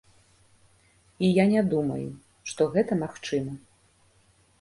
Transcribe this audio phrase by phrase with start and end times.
[1.27, 2.07] І я не думаю,
[2.53, 3.53] што гэта магчыма.